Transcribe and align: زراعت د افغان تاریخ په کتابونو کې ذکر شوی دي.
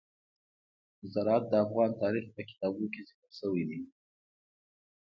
زراعت 1.13 1.43
د 1.49 1.53
افغان 1.65 1.91
تاریخ 2.03 2.25
په 2.35 2.41
کتابونو 2.49 2.87
کې 2.93 3.01
ذکر 3.09 3.31
شوی 3.39 3.63
دي. 3.69 3.79